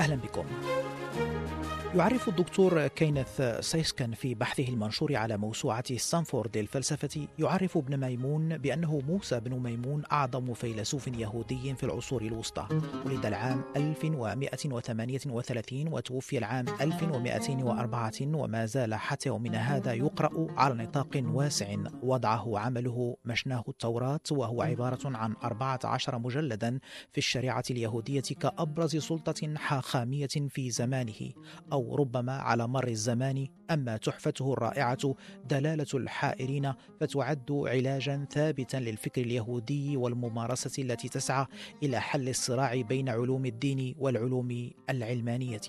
[0.00, 0.44] أهلا بكم.
[1.96, 9.02] يعرف الدكتور كينيث سيسكن في بحثه المنشور على موسوعة ستانفورد للفلسفة يعرف ابن ميمون بأنه
[9.08, 12.68] موسى بن ميمون أعظم فيلسوف يهودي في العصور الوسطى.
[13.06, 21.76] ولد العام 1138 وتوفي العام 1204 وما زال حتى يومنا هذا يقرأ على نطاق واسع.
[22.02, 26.78] وضعه عمله مشناه التوراة وهو عبارة عن 14 مجلدا
[27.12, 31.30] في الشريعة اليهودية كأبرز سلطة حاخامية في زمانه.
[31.72, 35.14] أو ربما على مر الزمان أما تحفته الرائعة
[35.50, 41.46] دلالة الحائرين فتعد علاجا ثابتا للفكر اليهودي والممارسة التي تسعى
[41.82, 45.60] إلى حل الصراع بين علوم الدين والعلوم العلمانية.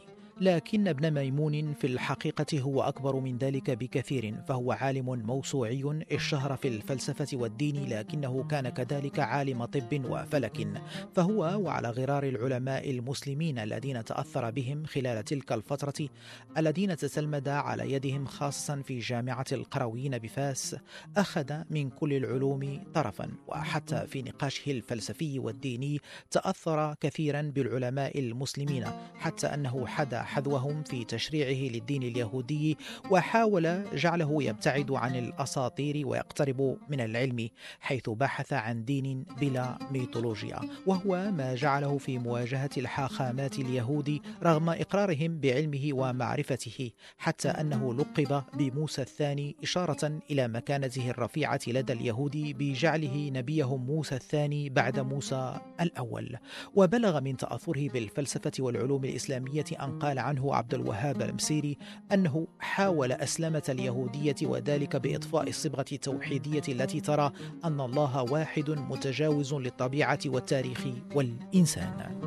[0.41, 6.67] لكن ابن ميمون في الحقيقة هو أكبر من ذلك بكثير فهو عالم موسوعي اشتهر في
[6.67, 10.67] الفلسفة والدين لكنه كان كذلك عالم طب وفلك.
[11.15, 16.09] فهو وعلى غرار العلماء المسلمين الذين تأثر بهم خلال تلك الفترة
[16.57, 20.75] الذين تتلمذ على يدهم خاصة في جامعة القرويين بفاس
[21.17, 23.31] أخذ من كل العلوم طرفا.
[23.47, 25.99] وحتى في نقاشه الفلسفي والديني
[26.31, 32.77] تأثر كثيرا بالعلماء المسلمين حتى أنه حدا حذوهم في تشريعه للدين اليهودي
[33.11, 40.59] وحاول جعله يبتعد عن الأساطير ويقترب من العلم حيث بحث عن دين بلا ميثولوجيا.
[40.85, 49.01] وهو ما جعله في مواجهة الحاخامات اليهود رغم إقرارهم بعلمه ومعرفته حتى أنه لقب بموسى
[49.01, 56.37] الثاني إشارة إلى مكانته الرفيعة لدى اليهود بجعله نبيهم موسى الثاني بعد موسى الأول.
[56.75, 61.77] وبلغ من تأثره بالفلسفة والعلوم الإسلامية أن قال قال عنه عبد الوهاب المسيري
[62.11, 67.31] أنه حاول أسلمة اليهودية وذلك بإطفاء الصبغة التوحيدية التي ترى
[67.65, 72.17] أن الله واحد متجاوز للطبيعة والتاريخ والإنسان.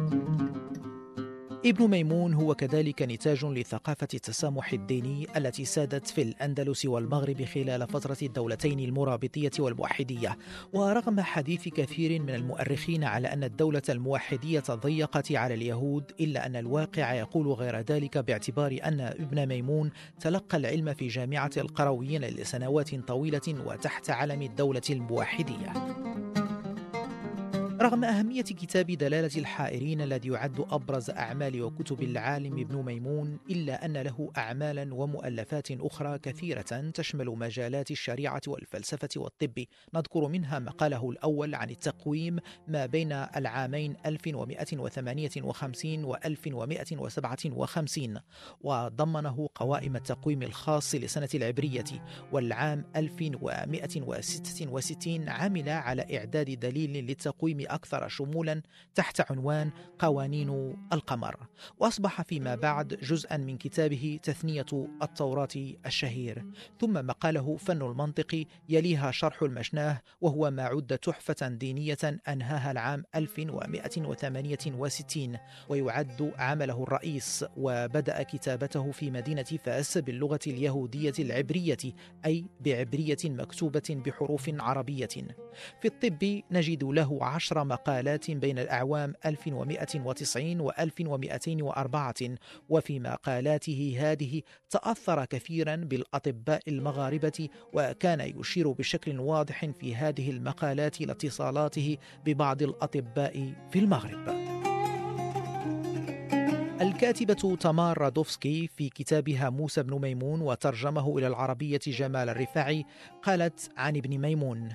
[1.67, 8.17] ابن ميمون هو كذلك نتاج لثقافة التسامح الديني التي سادت في الأندلس والمغرب خلال فترة
[8.23, 10.39] الدولتين المرابطية والموحدية.
[10.73, 17.15] ورغم حديث كثير من المؤرخين على أن الدولة الموحدية ضيقت على اليهود إلا أن الواقع
[17.15, 19.91] يقول غير ذلك باعتبار أن ابن ميمون
[20.21, 25.73] تلقى العلم في جامعة القرويين لسنوات طويلة وتحت علم الدولة الموحدية.
[27.83, 33.97] رغم أهمية كتاب دلالة الحائرين الذي يعد أبرز أعمال وكتب العالم ابن ميمون إلا أن
[33.97, 39.65] له أعمالا ومؤلفات أخرى كثيرة تشمل مجالات الشريعة والفلسفة والطب.
[39.95, 48.21] نذكر منها مقاله الأول عن التقويم ما بين العامين 1158 و 1157
[48.61, 51.85] وضمنه قوائم التقويم الخاص لسنة العبرية
[52.33, 58.63] والعام 1166 عمل على إعداد دليل للتقويم أكثر شمولا
[58.95, 61.37] تحت عنوان قوانين القمر.
[61.79, 64.67] وأصبح فيما بعد جزءا من كتابه تثنية
[65.03, 65.49] التوراة
[65.87, 66.45] الشهير.
[66.81, 75.37] ثم مقاله فن المنطق يليها شرح المشناه وهو ما عد تحفة دينية أنهاها العام 1168
[75.69, 77.45] ويعد عمله الرئيس.
[77.57, 81.77] وبدأ كتابته في مدينة فاس باللغة اليهودية العبرية
[82.27, 85.09] أي بعبرية مكتوبة بحروف عربية.
[85.81, 92.15] في الطب نجد له عشر مقالات بين الأعوام 1190 و 1204
[92.69, 101.97] وفي مقالاته هذه تأثر كثيرا بالأطباء المغاربة وكان يشير بشكل واضح في هذه المقالات لاتصالاته
[102.25, 104.51] ببعض الأطباء في المغرب.
[106.81, 112.85] الكاتبة تمار رادوفسكي في كتابها موسى بن ميمون وترجمه إلى العربية جمال الرفاعي
[113.23, 114.69] قالت عن ابن ميمون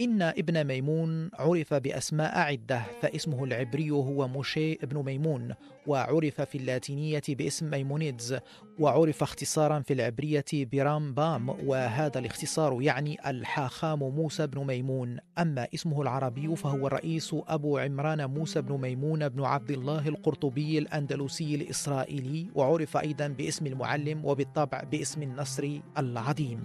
[0.00, 5.54] إن ابن ميمون عرف بأسماء عدة فاسمه العبري هو موشي ابن ميمون
[5.86, 8.38] وعرف في اللاتينية باسم ميمونيدز
[8.78, 15.18] وعرف اختصارا في العبرية برمبام وهذا الاختصار يعني الحاخام موسى بن ميمون.
[15.38, 21.54] أما اسمه العربي فهو الرئيس أبو عمران موسى بن ميمون بن عبد الله القرطبي الأندلسي
[21.54, 26.64] الإسرائيلي وعرف أيضا باسم المعلم وبالطبع باسم النصر العظيم.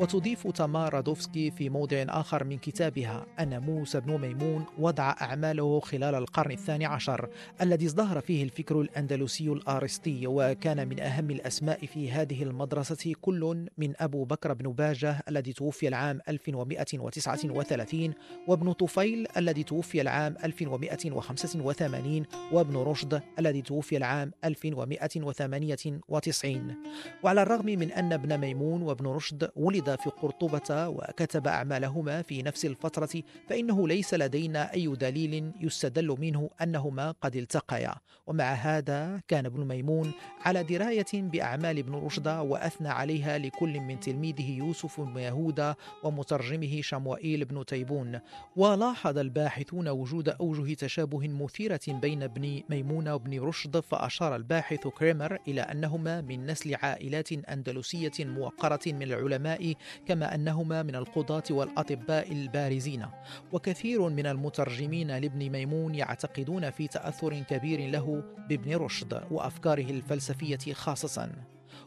[0.00, 6.14] وتضيف تمار رادوفسكي في موضع آخر من كتابها أن موسى بن ميمون وضع أعماله خلال
[6.14, 7.28] القرن الثاني عشر
[7.62, 13.92] الذي ازدهر فيه الفكر الأندلسي الآرسطي وكان من أهم الأسماء في هذه المدرسة كل من
[13.96, 18.14] أبو بكر بن باجة الذي توفي العام 1139
[18.48, 26.74] وابن طفيل الذي توفي العام 1185 وابن رشد الذي توفي العام 1198
[27.22, 32.64] وعلى الرغم من أن ابن ميمون وابن رشد ولد في قرطبة وكتب أعمالهما في نفس
[32.64, 37.94] الفترة فإنه ليس لدينا أي دليل يستدل منه أنهما قد التقيا.
[38.26, 40.12] ومع هذا كان ابن ميمون
[40.44, 47.44] على دراية بأعمال ابن رشد وأثنى عليها لكل من تلميذه يوسف بن يهوذا ومترجمه شموئيل
[47.44, 48.20] بن تيبون.
[48.56, 55.60] ولاحظ الباحثون وجود أوجه تشابه مثيرة بين ابن ميمون وابن رشد فأشار الباحث كريمر إلى
[55.60, 59.74] أنهما من نسل عائلات أندلسية موقرة من العلماء
[60.06, 63.06] كما أنهما من القضاة والأطباء البارزين.
[63.52, 71.28] وكثير من المترجمين لابن ميمون يعتقدون في تأثر كبير له بابن رشد وأفكاره الفلسفية خاصة.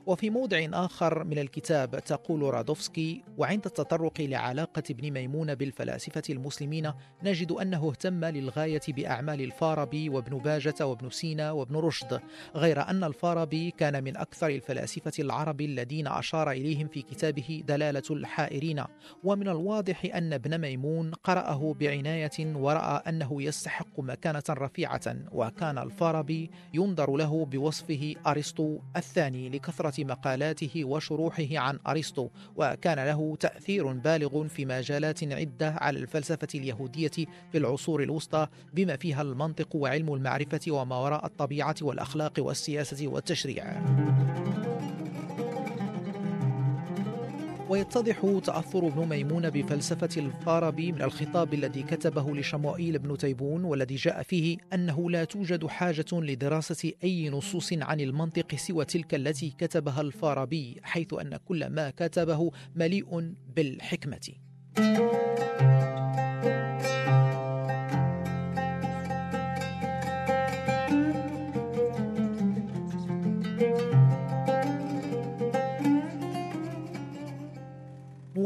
[0.05, 6.91] وفي موضع آخر من الكتاب تقول رادوفسكي وعند التطرق لعلاقة ابن ميمون بالفلاسفة المسلمين
[7.23, 12.21] نجد أنه اهتم للغاية بأعمال الفارابي وابن باجة وابن سينا وابن رشد
[12.55, 18.83] غير أن الفارابي كان من أكثر الفلاسفة العرب الذين أشار إليهم في كتابه دلالة الحائرين.
[19.23, 27.15] ومن الواضح أن ابن ميمون قرأه بعناية ورأى أنه يستحق مكانة رفيعة وكان الفارابي ينظر
[27.15, 35.23] له بوصفه أرسطو الثاني لكثرة مقالاته وشروحه عن أرسطو وكان له تأثير بالغ في مجالات
[35.23, 37.11] عدة على الفلسفة اليهودية
[37.51, 43.81] في العصور الوسطى بما فيها المنطق وعلم المعرفة وما وراء الطبيعة والأخلاق والسياسة والتشريع.
[47.71, 54.23] ويتضح تأثر ابن ميمون بفلسفة الفارابي من الخطاب الذي كتبه لشموئيل بن تيبون والذي جاء
[54.23, 60.79] فيه أنه لا توجد حاجة لدراسة أي نصوص عن المنطق سوى تلك التي كتبها الفارابي
[60.83, 64.29] حيث أن كل ما كتبه مليء بالحكمة.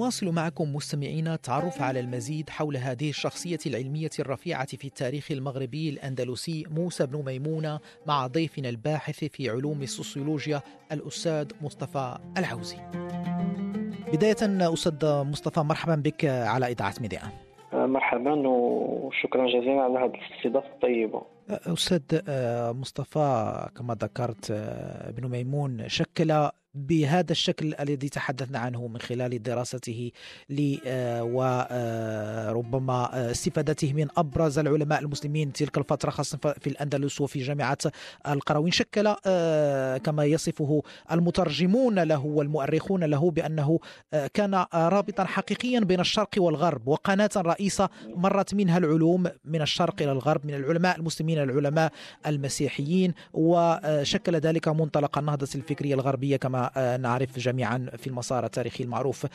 [0.05, 6.63] نواصل معكم مستمعينا التعرف على المزيد حول هذه الشخصية العلمية الرفيعة في التاريخ المغربي الأندلسي
[6.71, 10.61] موسى بن ميمونة مع ضيفنا الباحث في علوم السوسيولوجيا
[10.91, 12.77] الأستاذ مصطفى العوزي.
[14.13, 14.35] بداية
[14.73, 17.21] أستاذ مصطفى مرحبا بك على إذاعة ميديا.
[17.73, 21.21] مرحبا وشكرا جزيلا على هذه الاستضافة الطيبة.
[21.49, 22.01] أستاذ
[22.73, 30.11] مصطفى كما ذكرت ابن ميمون شكل بهذا الشكل الذي تحدثنا عنه من خلال دراسته
[31.21, 37.77] وربما استفادته من أبرز العلماء المسلمين تلك الفترة خاصة في الأندلس وفي جامعة
[38.27, 39.13] القرويين شكل
[39.97, 40.81] كما يصفه
[41.11, 43.79] المترجمون له والمؤرخون له بأنه
[44.33, 50.45] كان رابطا حقيقيا بين الشرق والغرب وقناة رئيسة مرت منها العلوم من الشرق إلى الغرب
[50.45, 51.91] من العلماء المسلمين العلماء
[52.27, 56.69] المسيحيين وشكل ذلك منطلق النهضة الفكرية الغربية كما
[57.01, 59.25] نعرف جميعا في المسار التاريخي المعروف.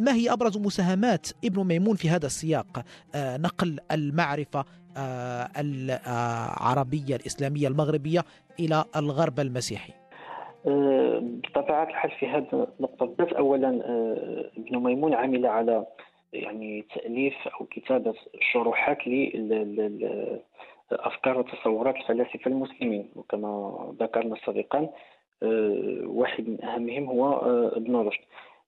[0.00, 2.84] ما هي أبرز مساهمات ابن ميمون في هذا السياق؟
[3.16, 4.64] نقل المعرفة
[5.56, 8.24] العربية الإسلامية المغربية
[8.60, 9.92] إلى الغرب المسيحي.
[10.64, 13.68] بطبيعة الحال في هذه النقطة بالذات أولا
[14.56, 15.86] ابن ميمون عمل على
[16.32, 18.14] يعني تأليف أو كتابة
[18.52, 18.98] شروحات
[20.90, 23.10] لأفكار وتصورات الفلاسفة المسلمين.
[23.16, 24.88] وكما ذكرنا سابقا
[25.42, 28.24] آه، واحد من أهمهم هو آه، ابن رشد.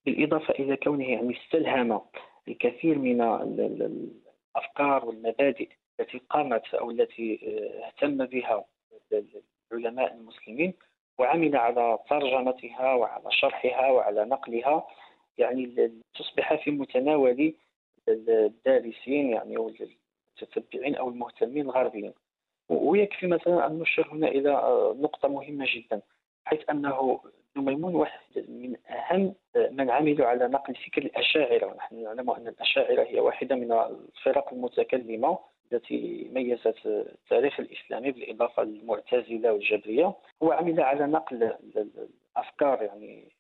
[0.07, 2.01] بالإضافة إلى كونه يعني استلهم
[2.49, 5.69] الكثير من الأفكار والمبادئ
[6.01, 8.65] التي قامت أو التي آه، اهتم بها
[9.73, 10.75] العلماء المسلمين
[11.19, 14.87] وعمل على ترجمتها وعلى شرحها وعلى نقلها.
[15.39, 17.55] يعني تصبح في متناول
[18.09, 19.57] الدارسين يعني
[20.43, 22.13] المتتبعين أو المهتمين الغربيين.
[22.69, 24.51] ويكفي مثلا أن نشير هنا إلى
[25.01, 26.01] نقطة مهمة جدا
[26.45, 27.21] حيث أنه
[27.57, 29.35] ابن ميمون واحد من أهم
[29.71, 31.67] من عملوا على نقل فكر الأشاعرة.
[31.67, 35.39] ونحن نعلم أن الأشاعرة هي واحدة من الفرق المتكلمة
[35.73, 40.15] التي ميزت التاريخ الإسلامي بالإضافة للمعتزلة والجبرية.
[40.43, 41.53] هو عمل على نقل
[42.37, 43.33] الأفكار يعني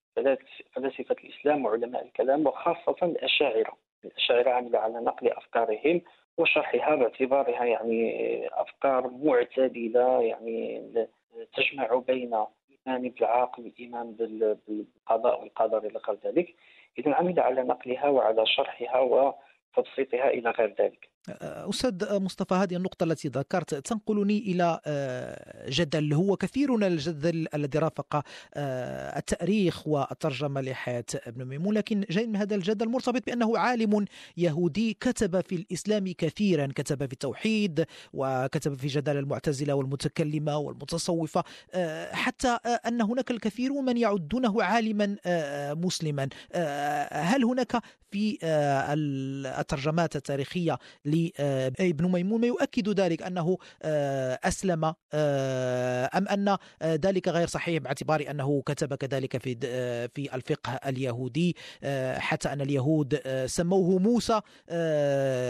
[0.72, 3.76] فلاسفة الإسلام وعلماء الكلام وخاصة الأشاعرة.
[4.04, 6.00] الأشاعرة عملوا على نقل أفكارهم
[6.40, 10.82] وشرحها باعتبارها يعني أفكار معتدلة يعني
[11.56, 14.12] تجمع بين الإيمان بالعاقل والإيمان
[14.68, 16.54] بالقضاء والقدر إلى غير ذلك.
[16.98, 21.09] إذا عمل على نقلها وعلى شرحها وتبسيطها إلى غير ذلك.
[21.28, 23.74] أستاذ مصطفى هذه النقطة التي ذكرت.
[23.74, 28.22] تنقلني آه، جدل هو كثير من الجدل الذي رافق
[28.56, 31.74] التاريخ والترجمة لحياة ابن ميمون.
[31.74, 34.04] لكن جاي من هذا الجدل مرتبط بأنه عالم
[34.36, 36.66] يهودي كتب في الإسلام كثيرا.
[36.66, 41.44] كتب في التوحيد وكتب في جدل المعتزلة والمتكلمة والمتصوفة.
[41.74, 45.16] آه، حتى أن هناك الكثير من يعدونه عالما
[45.74, 46.28] مسلما.
[47.12, 48.38] هل هناك في
[49.60, 57.46] الترجمات التاريخية لابن ميمون ما يؤكد ذلك أنه آه، أسلم آه، أم أن ذلك غير
[57.46, 61.56] صحيح باعتبار أنه كتب كذلك في آه، في الفقه اليهودي
[62.14, 64.40] حتى أن اليهود سموه موسى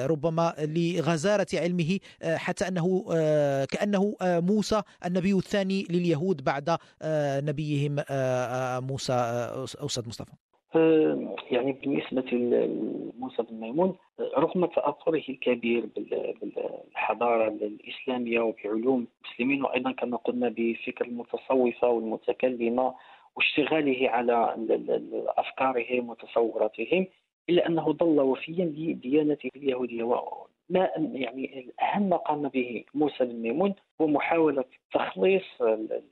[0.07, 3.05] ربما لغزارة علمه حتى أنه
[3.65, 6.77] كأنه موسى النبي الثاني لليهود بعد
[7.45, 7.97] نبيهم
[8.87, 9.13] موسى
[9.85, 10.50] أستاذ مصطفى.
[11.51, 20.49] يعني بالنسبة لموسى بن ميمون رغم تأثره الكبير بالحضارة الإسلامية وبعلوم المسلمين وأيضا كما قلنا
[20.57, 22.95] بفكر المتصوفة والمتكلمة
[23.37, 24.57] واشتغاله على
[25.39, 27.07] أفكارهم وتصوراتهم
[27.49, 30.03] إلا أنه ظل وفيا لديانته اليهودية
[30.71, 35.63] ما يعني أهم ما قام به موسى بن ميمون هو محاولة تخليص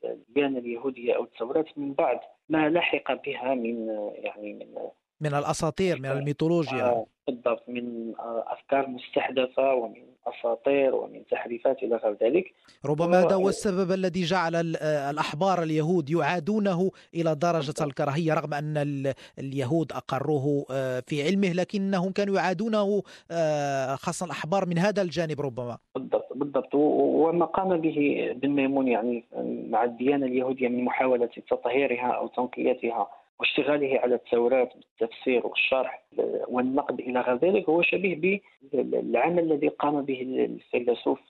[0.04, 4.74] الديانه اليهوديه أو التوراة من بعض ما لحق بها من يعني من
[5.20, 8.12] من الأساطير من الميثولوجيا آه، بالضبط من
[8.46, 12.44] أفكار مستحدثة ومن اساطير ومن تحريفات إلى غير ذلك.
[12.86, 14.76] ربما هذا هو السبب الذي جعل
[15.10, 22.34] الأحبار اليهود يعادونه إلى درجة الكراهية رغم أن اليهود أقروه آه، في علمه لكنهم كانوا
[22.36, 25.78] يعادونه آه، خاصة الأحبار من هذا الجانب ربما.
[25.94, 26.74] بالضبط بالضبط.
[26.74, 29.24] وما قام به بن ميمون يعني
[29.70, 33.08] مع الديانة اليهودية من محاولة تطهيرها أو تنقيتها
[33.40, 36.02] واشتغاله على التوراة بالتفسير والشرح
[36.48, 38.40] والنقد إلى غير ذلك هو شبيه
[38.72, 41.20] بالعمل الذي قام به الفيلسوف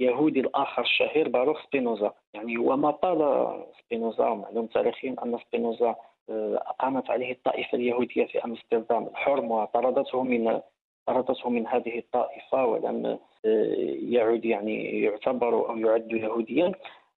[0.00, 2.12] اليهودي الآخر الشهير باروخ سبينوزا.
[2.34, 3.20] يعني وما طال
[3.80, 5.96] سبينوزا ومعلوم تاريخيا أن سبينوزا
[6.30, 9.06] آه، أقامت عليه الطائفة اليهودية في أمستردام.
[9.06, 10.60] الحرم وطردته من
[11.06, 16.72] طردته من هذه الطائفة ولم آه، يعد يعني يعتبر أو يعد يهوديا.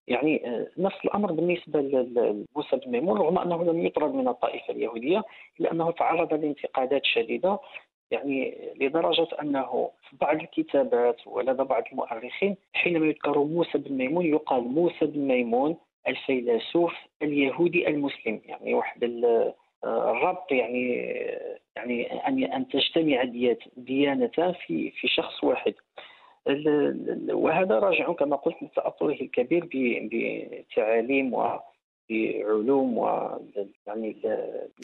[0.08, 5.24] يعني آه، نفس الأمر بالنسبة لموسى بن ميمون رغم أنه لم يطرد من الطائفة اليهودية
[5.60, 7.60] إلا أنه تعرض لانتقادات شديدة
[8.12, 14.64] يعني لدرجة أنه في بعض الكتابات ولدى بعض المؤرخين حينما يذكر موسى بن ميمون يقال
[14.64, 19.04] موسى بن ميمون الفيلسوف اليهودي المسلم يعني واحد
[19.84, 20.94] آه، الربط يعني
[21.76, 23.24] يعني أن أن تجتمع
[23.78, 25.74] ديانتان في في شخص واحد.
[27.30, 31.60] وهذا راجع كما قلت لتاثره الكبير بتعاليم و
[32.10, 33.30] بعلوم و
[33.88, 34.16] يعني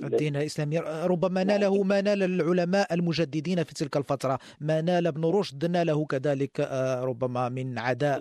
[0.03, 0.79] الدين الإسلامي.
[1.07, 4.39] ربما ناله ما نال العلماء المجددين في تلك الفترة.
[4.61, 8.19] ما نال ابن رشد ناله كذلك آه، ربما من عداء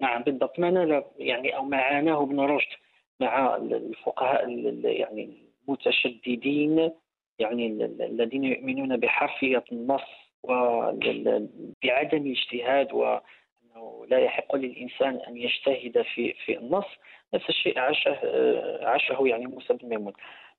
[0.00, 0.58] نعم بالضبط.
[0.58, 2.76] ما نال يعني أو ما عاناه ابن رشد
[3.20, 4.48] مع الفقهاء
[4.84, 5.30] يعني
[5.68, 6.90] المتشددين
[7.38, 16.58] يعني الذين يؤمنون بحرفيه النص وبعدم اجتهاد وأنه لا يحق للإنسان أن يجتهد في في
[16.58, 16.86] النص
[17.34, 18.18] نفس الشيء عاشه
[18.86, 20.12] عاشه يعني موسى بن ميمون.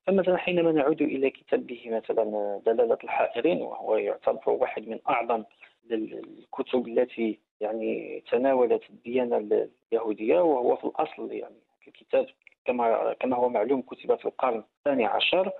[0.06, 5.44] فمثلا حينما نعود إلى كتابه مثلا دلالة الحائرين وهو يعتبر واحد من أعظم
[5.90, 11.54] الكتب التي يعني تناولت الديانة اليهودية وهو في الأصل يعني
[11.88, 12.26] الكتاب
[12.64, 15.50] كما كما هو معلوم كتب في القرن الثاني عشر.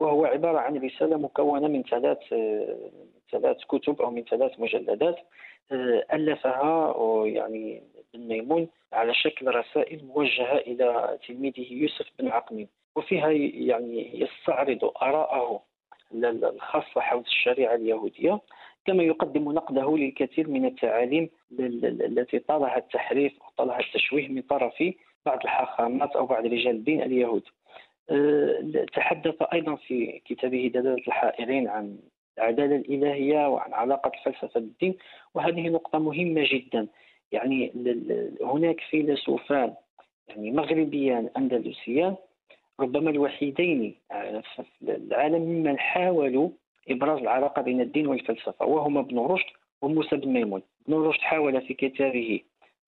[0.00, 2.18] وهو عبارة عن رسالة مكونة من ثلاث
[3.32, 5.16] ثلاث كتب أو من ثلاث مجلدات
[5.72, 6.94] آه، ألفها
[7.26, 7.82] يعني
[8.14, 12.68] بن ميمون على شكل رسائل موجهة إلى تلميذه يوسف بن عقمي.
[12.96, 15.62] وفيها يعني يستعرض آراءه
[16.14, 18.40] الخاصة حول الشريعة اليهودية
[18.86, 24.84] كما يقدم نقده للكثير من التعاليم التي طالها التحريف وطالها التشويه من طرف
[25.26, 27.42] بعض الحاخامات أو بعض رجال الدين اليهود.
[27.42, 27.63] آه،
[28.92, 31.98] تحدث أيضا في كتابه دلالة الحائرين عن
[32.38, 34.94] العدالة الإلهية وعن علاقة الفلسفة بالدين
[35.34, 36.86] وهذه نقطة مهمة جدا.
[37.32, 37.72] يعني
[38.42, 39.74] هناك فيلسوفان
[40.28, 42.16] يعني مغربيان أندلسيان
[42.80, 46.48] ربما الوحيدين في العالم ممن حاولوا
[46.88, 49.46] إبراز العلاقة بين الدين والفلسفة وهما ابن رشد
[49.82, 50.62] وموسى بن ميمون.
[50.88, 52.40] ابن رشد حاول في كتابه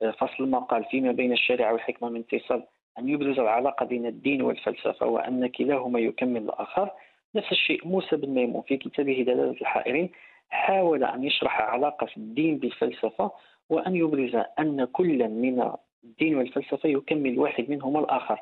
[0.03, 2.63] آه، فصل المقال فيما بين الشريعة والحكمة من اتصال
[2.99, 6.91] أن يبرز العلاقة بين الدين والفلسفة وأن كلاهما يكمل الآخر.
[7.35, 10.11] نفس الشيء موسى بن ميمون في كتابه دلالة الحائرين
[10.51, 13.31] حاول أن يشرح علاقة الدين بالفلسفة
[13.71, 15.73] وأن يبرز أن كل من
[16.05, 18.39] الدين والفلسفة يكمل واحد منهما الآخر.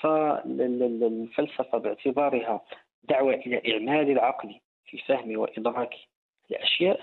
[0.00, 2.60] فالفلسفة باعتبارها
[3.02, 4.54] دعوة إلى إعمال العقل
[4.84, 5.94] في فهم وإدراك
[6.50, 7.00] الأشياء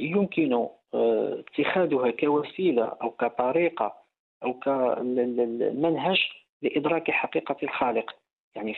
[0.00, 0.52] يمكن
[0.94, 3.94] آه، اتخاذها كوسيلة أو كطريقة
[4.44, 6.20] أو كمنهج
[6.62, 8.14] لإدراك حقيقة الخالق.
[8.54, 8.74] يعني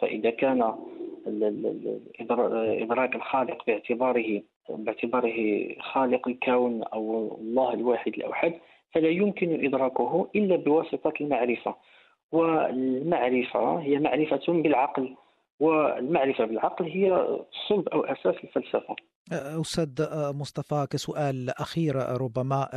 [0.00, 0.74] فإذا كان
[2.82, 8.54] إدراك الخالق باعتباره باعتباره خالق الكون أو الله الواحد الأوحد
[8.92, 11.74] فلا يمكن إدراكه إلا بواسطة المعرفة.
[12.32, 15.14] والمعرفة هي معرفة بالعقل.
[15.60, 17.36] والمعرفة بالعقل هي
[17.68, 18.96] صلب أو أساس الفلسفة.
[19.32, 19.88] أستاذ
[20.34, 22.68] مصطفى كسؤال أخير ربما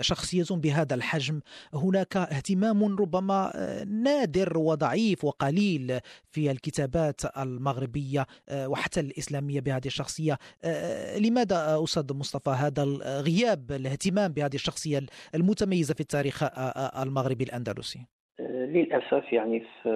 [0.00, 1.40] شخصية بهذا الحجم
[1.74, 3.52] هناك اهتمام ربما
[3.86, 5.98] نادر وضعيف وقليل
[6.30, 10.38] في الكتابات المغربية وحتى الإسلامية بهذه الشخصية.
[11.18, 12.84] لماذا أستاذ مصطفى هذا
[13.20, 15.00] غياب الاهتمام بهذه الشخصية
[15.34, 16.42] المتميزة في التاريخ
[17.02, 18.06] المغربي الأندلسي؟
[18.40, 19.90] للأسف يعني في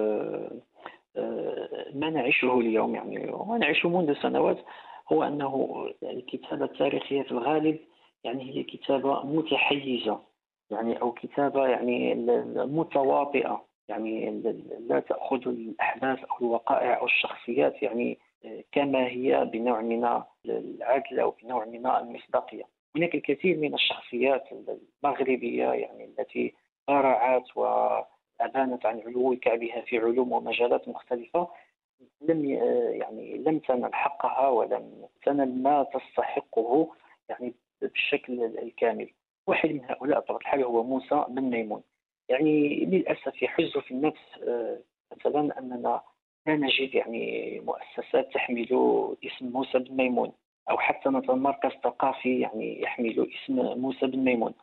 [1.93, 3.31] ما نعيشه اليوم يعني.
[3.31, 4.57] ونعيشه منذ سنوات
[5.11, 7.79] هو أنه الكتابة التاريخية في الغالب
[8.23, 10.19] يعني هي كتابة متحيزة
[10.69, 12.15] يعني أو كتابة يعني
[12.55, 14.41] متواطئة يعني
[14.89, 18.19] لا تأخذ الأحداث أو الوقائع أو الشخصيات يعني
[18.71, 22.63] كما هي بنوع من العدل أو بنوع من المصداقية.
[22.95, 24.43] هناك الكثير من الشخصيات
[25.03, 26.53] المغربية يعني التي
[26.87, 27.57] قرعت
[28.39, 31.47] وأبانت عن علو كعبها في علوم ومجالات مختلفة
[32.21, 32.45] لم
[33.01, 36.91] يعني لم تنل حقها ولم تنل ما تستحقه
[37.29, 39.09] يعني بالشكل الكامل.
[39.47, 41.83] واحد من هؤلاء بطبيعه الحال هو موسى بن ميمون.
[42.29, 44.79] يعني للأسف يحز في النفس آه،
[45.17, 46.01] مثلا أننا
[46.47, 48.63] لا نجد يعني مؤسسات تحمل
[49.23, 50.31] اسم موسى بن ميمون
[50.69, 54.53] أو حتى مثلا مركز ثقافي يعني يحمل اسم موسى بن ميمون.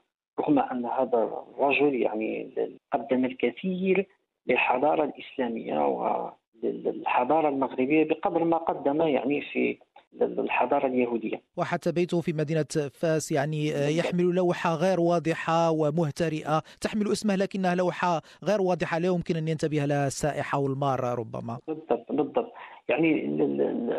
[0.40, 2.50] رغم أن هذا الرجل يعني
[2.92, 4.06] قدم الكثير
[4.46, 6.30] للحضارة الإسلامية و
[6.62, 9.78] للحضارة المغربية بقدر ما قدم يعني في
[10.22, 11.42] الحضارة اليهودية.
[11.56, 13.66] وحتى بيته في مدينة فاس يعني
[13.98, 19.84] يحمل لوحة غير واضحة ومهترئة تحمل اسمه لكنها لوحة غير واضحة لا يمكن أن ينتبه
[19.84, 21.58] لها السائح أو المار ربما.
[21.68, 22.52] بالضبط بالضبط
[22.88, 23.28] يعني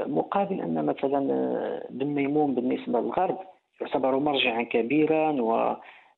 [0.08, 1.20] مقابل أن مثلا
[1.90, 3.38] بن ميمون بالنسبة للغرب
[3.82, 5.32] يعتبر مرجعا كبيرا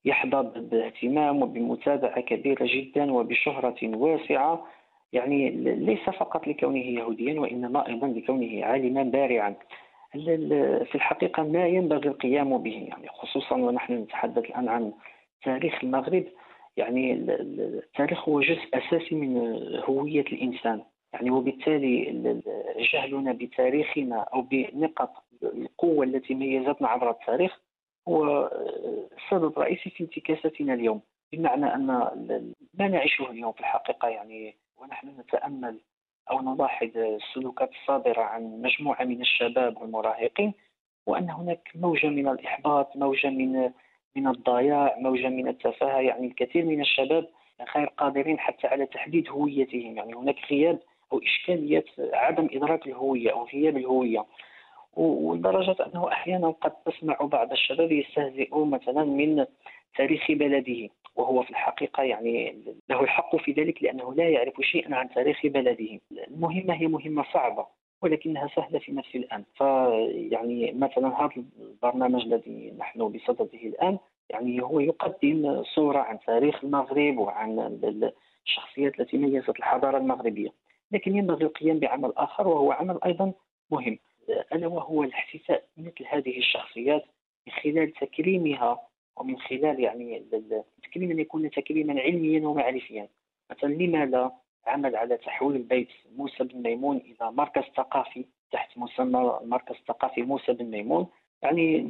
[0.05, 4.67] ويحظى باهتمام وبمتابعة كبيرة جدا وبشهرة واسعة.
[5.13, 9.55] يعني ليس فقط لكونه يهوديا وإنما أيضا لكونه عالما بارعا.
[10.85, 14.93] في الحقيقة ما ينبغي القيام به يعني خصوصا ونحن نتحدث الآن عن
[15.43, 16.23] تاريخ المغرب.
[16.77, 19.37] يعني التاريخ هو جزء أساسي من
[19.89, 20.81] هوية الإنسان.
[21.13, 22.41] يعني وبالتالي
[22.93, 25.11] جهلنا بتاريخنا أو بنقط
[25.43, 27.61] القوة التي ميزتنا عبر التاريخ
[28.07, 28.51] هو
[29.29, 31.87] سبب رئيسي في انتكاستنا اليوم بمعنى أن
[32.73, 35.79] ما نعيشه اليوم في الحقيقة يعني ونحن نتأمل
[36.31, 40.53] أو نلاحظ السلوكات الصادرة عن مجموعة من الشباب والمراهقين
[41.05, 43.71] وأن هناك موجة من الإحباط، موجة من
[44.15, 47.27] من الضياع، موجة من التفاهة، يعني الكثير من الشباب
[47.75, 50.79] غير قادرين حتى على تحديد هويتهم، يعني هناك غياب
[51.13, 54.25] أو إشكالية عدم إدراك الهوية أو غياب الهوية.
[54.95, 59.45] ولدرجة أنه أحيانا قد تسمع بعض الشباب يستهزئ مثلا من
[59.97, 62.55] تاريخ بلده وهو في الحقيقة يعني
[62.89, 65.99] له الحق في ذلك لأنه لا يعرف شيئا عن تاريخ بلده.
[66.27, 67.65] المهمة هي مهمة صعبة
[68.01, 69.43] ولكنها سهلة في نفس الآن.
[69.57, 73.97] فيعني مثلا هذا البرنامج الذي نحن بصدده الآن
[74.29, 77.79] يعني هو يقدم صورة عن تاريخ المغرب وعن
[78.45, 80.49] الشخصيات التي ميزت الحضارة المغربية
[80.91, 83.31] لكن ينبغي القيام بعمل آخر وهو عمل أيضا
[83.71, 83.97] مهم.
[84.53, 87.05] ألا وهو الاحتفاء مثل هذه الشخصيات
[87.47, 88.79] من خلال تكريمها
[89.17, 93.07] ومن خلال يعني التكريم أن يكون تكريما علميا ومعرفيا.
[93.51, 94.31] مثلا لما لا
[94.65, 100.53] عمل على تحويل البيت موسى بن ميمون إلى مركز ثقافي تحت مسمى المركز الثقافي موسى
[100.53, 101.07] بن ميمون
[101.41, 101.89] يعني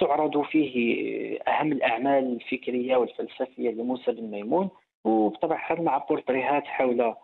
[0.00, 4.70] تعرض فيه أهم الأعمال الفكرية والفلسفية لموسى بن ميمون
[5.04, 7.14] وبطبع الحال مع بورتريهات حول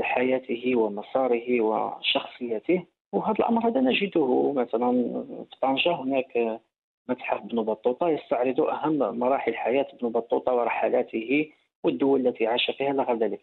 [0.00, 2.84] حياته ومساره وشخصيته.
[3.12, 4.92] وهذا الأمر هذا نجده مثلا
[5.50, 6.60] في طنجة هناك
[7.08, 11.52] متحف ابن بطوطة يستعرض أهم مراحل حياة ابن بطوطة ورحلاته
[11.84, 13.40] والدول التي عاش فيها إلى غير ذلك.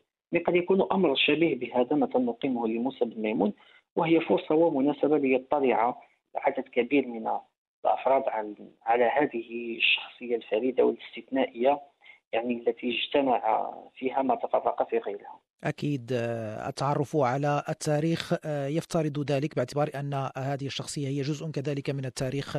[0.48, 3.54] قد يكون أمر شبيه بهذا مثلا نقيمه لموسى بن ميمون
[3.96, 5.98] وهي فرصة ومناسبة ليطلع
[6.36, 7.30] عدد كبير من
[7.86, 8.24] الأفراد
[8.86, 11.80] على هذه الشخصية الفريدة والاستثنائية
[12.34, 15.40] يعني التي اجتمع فيها ما تفرق في غيرها.
[15.64, 21.90] أكيد آه، التعرف على التاريخ آه، يفترض ذلك باعتبار أن هذه الشخصية هي جزء كذلك
[21.90, 22.58] من التاريخ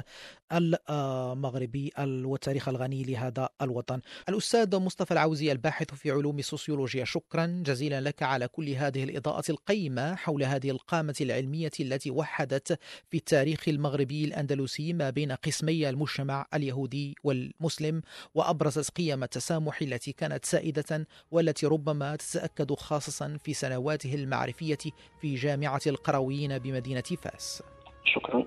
[0.53, 4.01] المغربي والتاريخ الغني لهذا الوطن.
[4.29, 10.15] الأستاذ مصطفى العوزي الباحث في علوم السوسيولوجيا شكرا جزيلا لك على كل هذه الإضاءة القيمة
[10.15, 12.79] حول هذه القامة العلمية التي وحدت
[13.11, 18.03] في التاريخ المغربي الأندلسي ما بين قسمي المجتمع اليهودي والمسلم
[18.35, 24.79] وأبرزت قيم التسامح التي كانت سائدة والتي ربما تتأكد خاصة في سنواته المعرفية
[25.21, 27.63] في جامعة القرويين بمدينة فاس.
[28.05, 28.47] شكرا.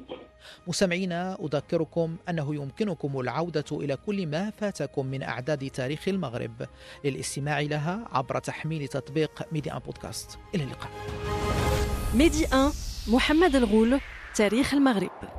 [0.67, 6.67] مستمعينا أذكركم أنه يمكنكم العودة إلى كل ما فاتكم من أعداد تاريخ المغرب.
[7.06, 10.39] للاستماع لها عبر تحميل تطبيق ميدي أن بودكاست.
[10.56, 10.91] إلى اللقاء.
[12.15, 12.73] ميدي 1
[13.08, 13.99] محمد الغول
[14.36, 15.38] تاريخ المغرب.